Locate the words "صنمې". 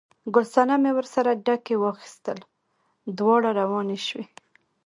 0.53-0.91